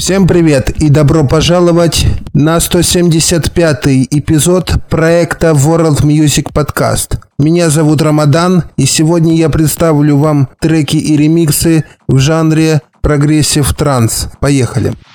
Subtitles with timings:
[0.00, 7.18] Всем привет и добро пожаловать на 175-й эпизод проекта World Music Podcast.
[7.38, 14.28] Меня зовут Рамадан, и сегодня я представлю вам треки и ремиксы в жанре progressive trance.
[14.40, 14.86] Поехали!
[14.86, 15.09] я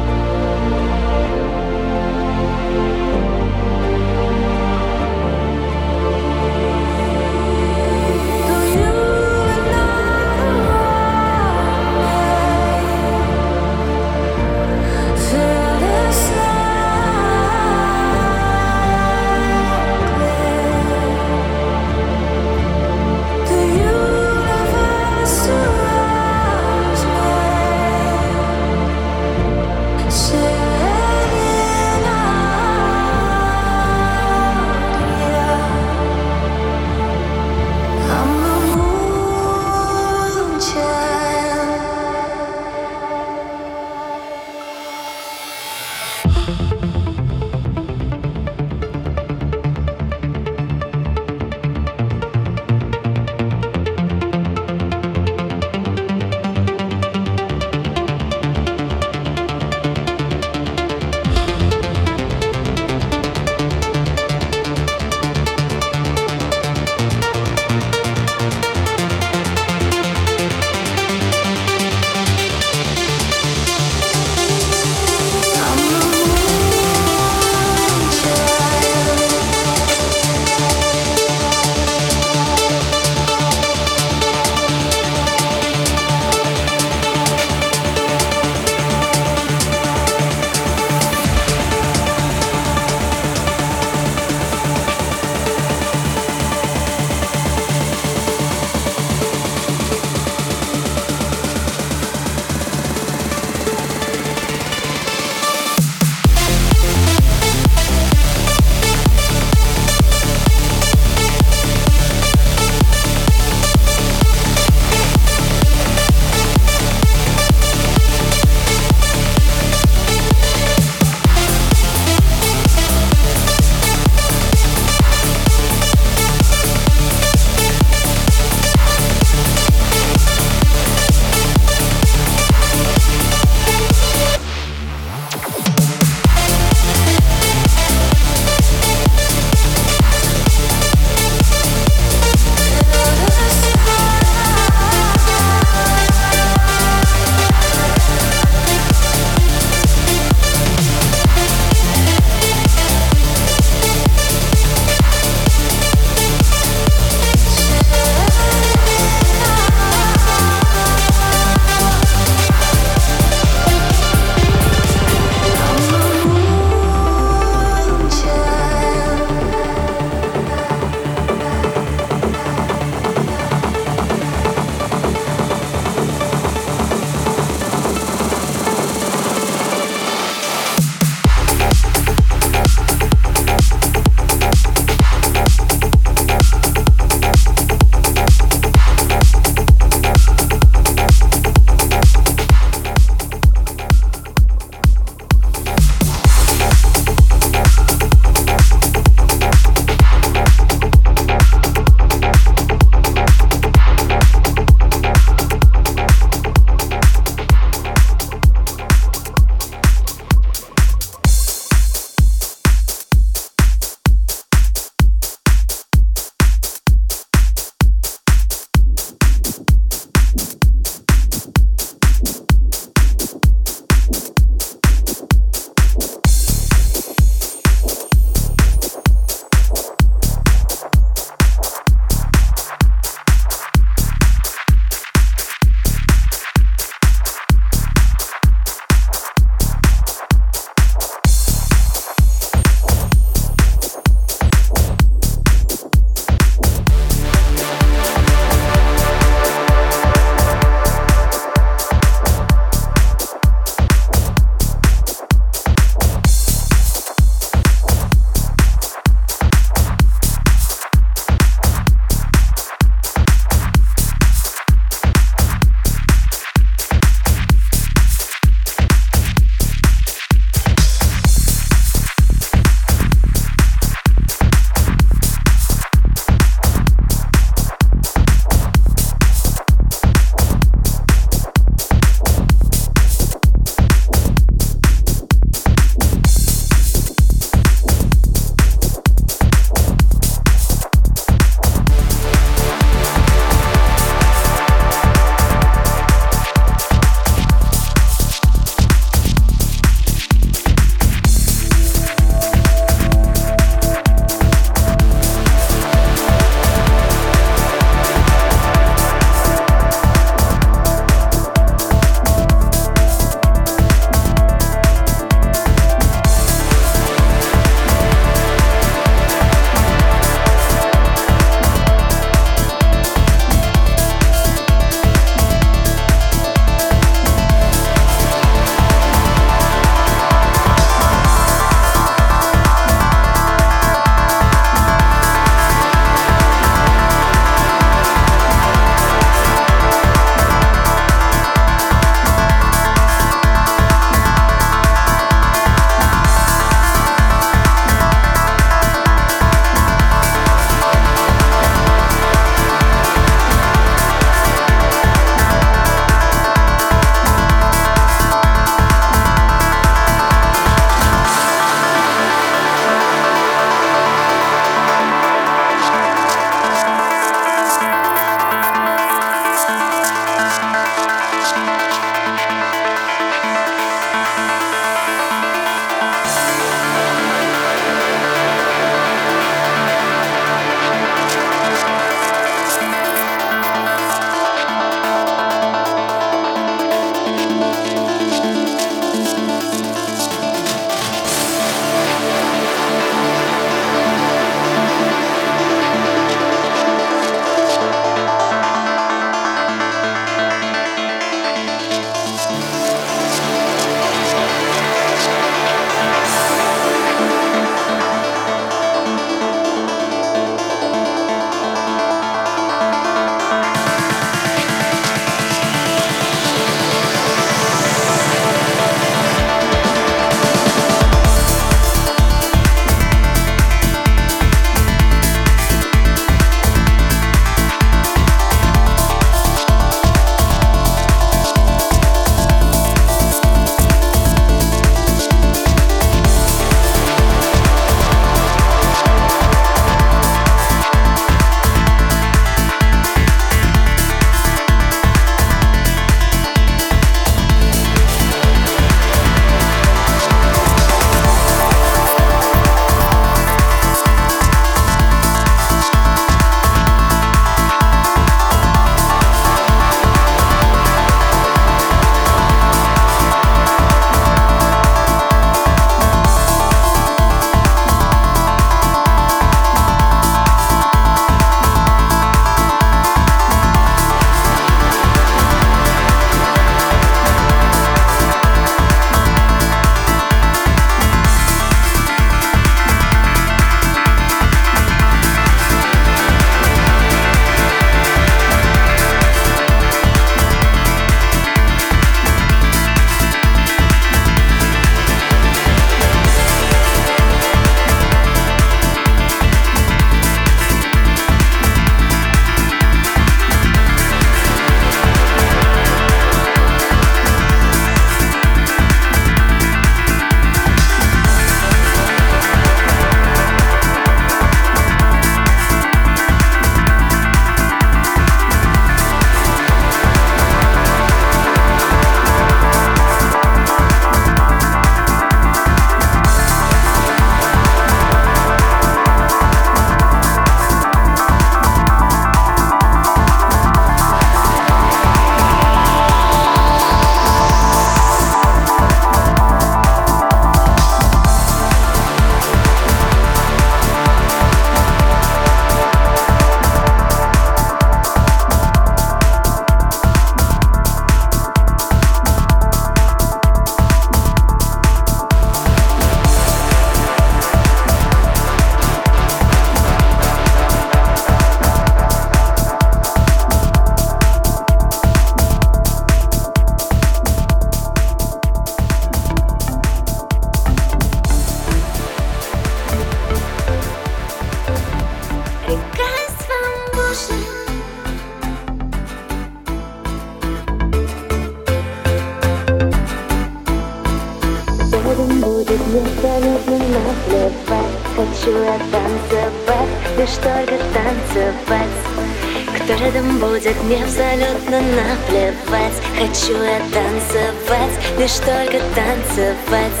[598.22, 600.00] лишь только танцевать.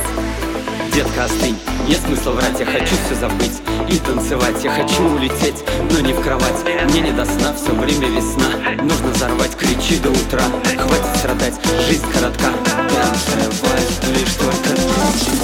[0.94, 3.60] Детка, остынь, нет смысла врать, я хочу все забыть
[3.90, 4.62] и танцевать.
[4.62, 5.56] Я хочу улететь,
[5.90, 6.64] но не в кровать.
[6.90, 8.46] Мне не до сна, все время весна.
[8.80, 10.44] Нужно взорвать, кричи до утра.
[10.78, 11.54] Хватит страдать,
[11.88, 12.52] жизнь коротка.
[12.64, 14.72] Танцевать, лишь только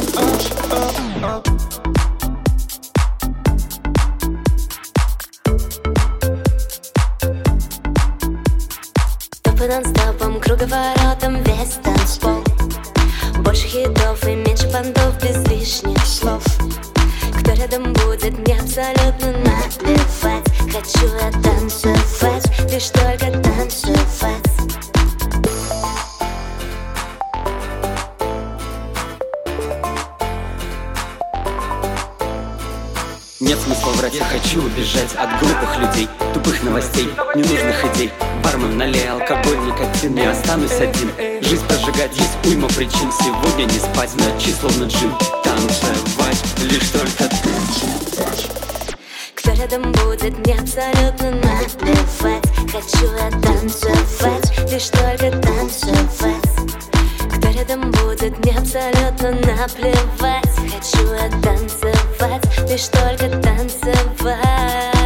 [0.08, 0.37] Стопы
[43.98, 45.12] Спать, ночи словно джин.
[45.42, 48.46] Танцевать, лишь только танцевать
[49.34, 52.44] Кто рядом будет, мне абсолютно наплевать.
[52.70, 56.44] Хочу я танцевать, лишь только танцевать.
[57.28, 60.44] Кто рядом будет, мне абсолютно наплевать.
[60.72, 64.97] Хочу я танцевать, лишь только танцевать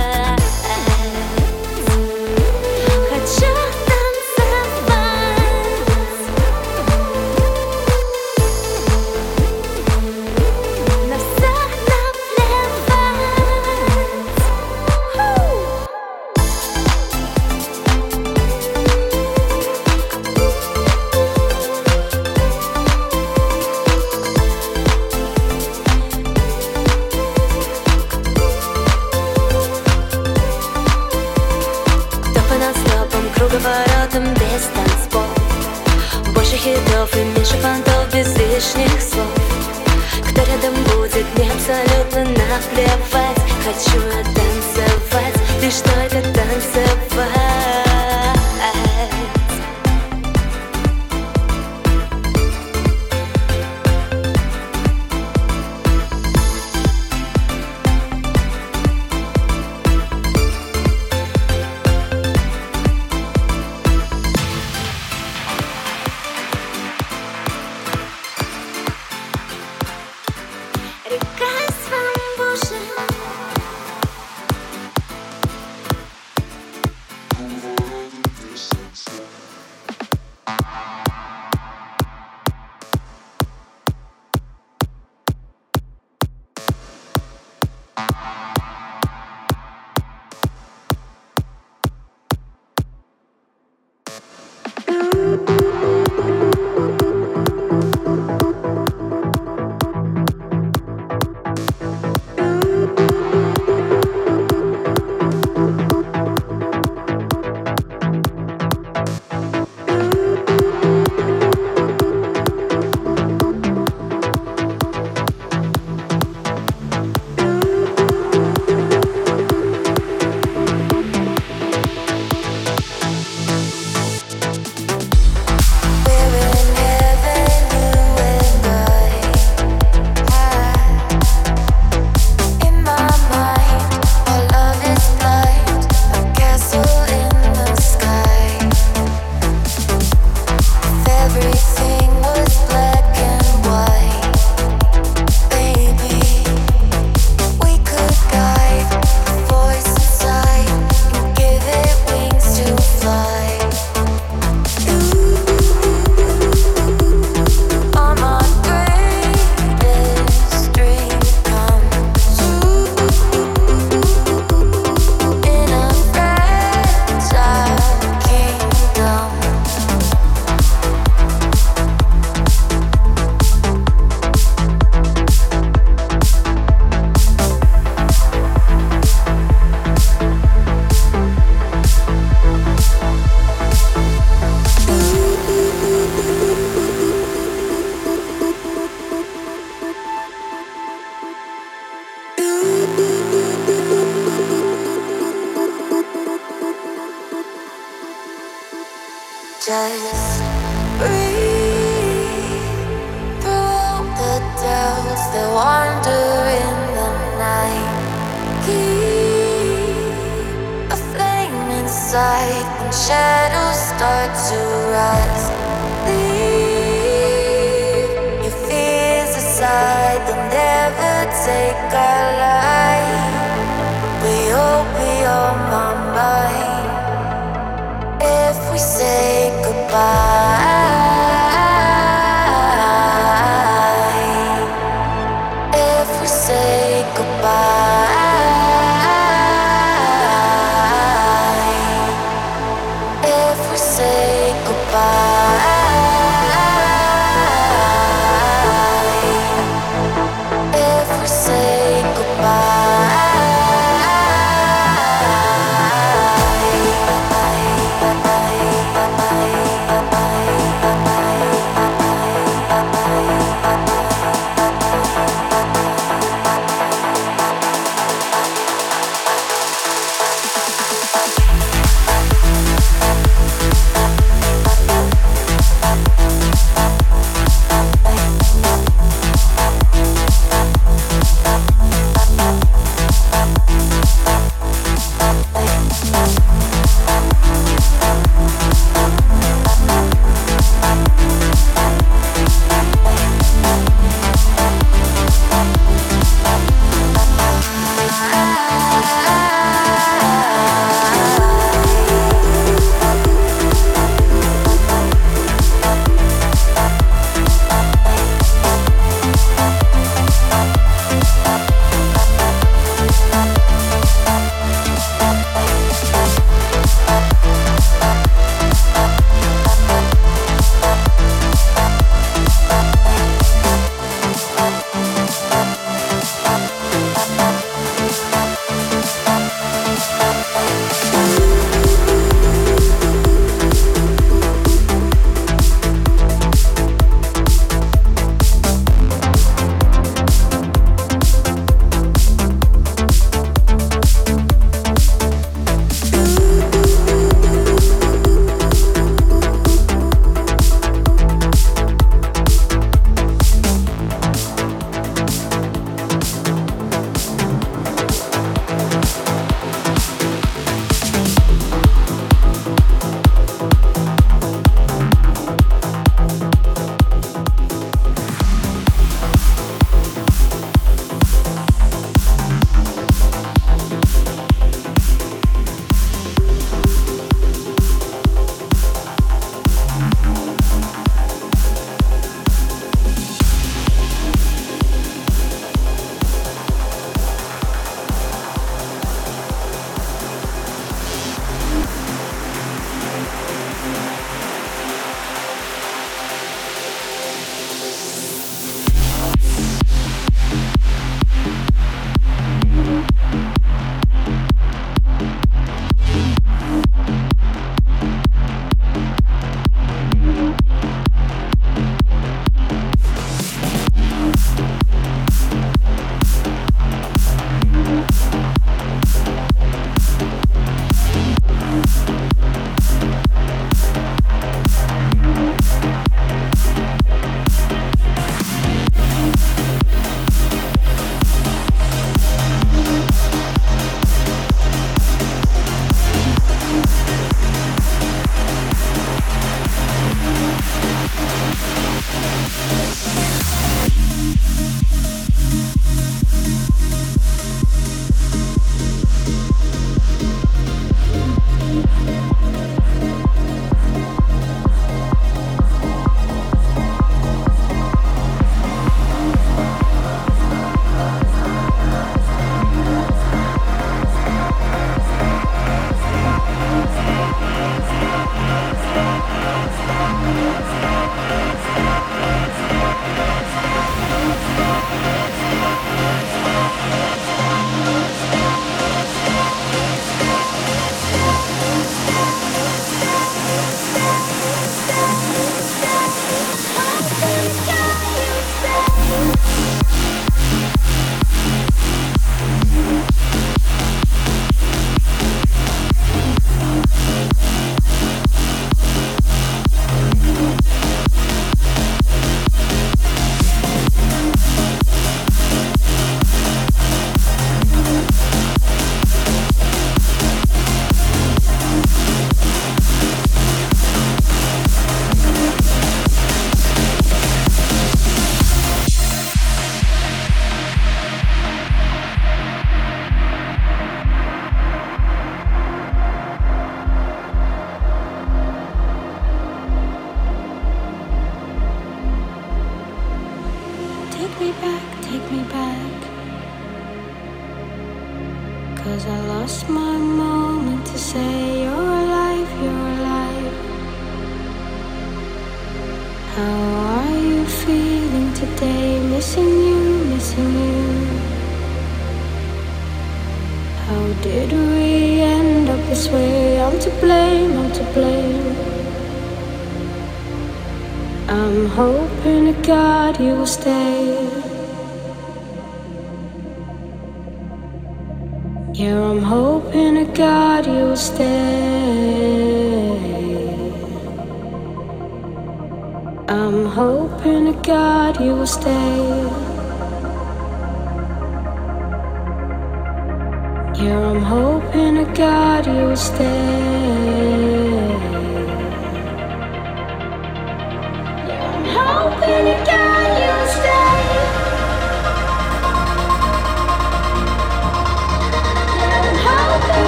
[42.70, 44.21] наплевать Хочу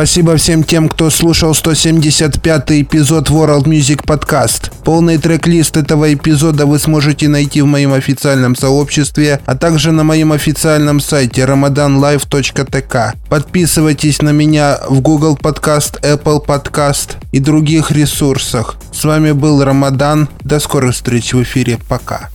[0.00, 4.72] Спасибо всем тем, кто слушал 175 эпизод World Music Podcast.
[4.82, 10.32] Полный трек-лист этого эпизода вы сможете найти в моем официальном сообществе, а также на моем
[10.32, 13.12] официальном сайте ramadanlive.tk.
[13.28, 18.76] Подписывайтесь на меня в Google Podcast, Apple Podcast и других ресурсах.
[18.94, 20.30] С вами был Рамадан.
[20.40, 21.78] До скорых встреч в эфире.
[21.90, 22.30] Пока.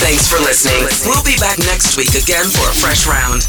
[0.00, 0.86] Thanks for listening.
[1.04, 3.42] We'll be back next week again for a fresh round.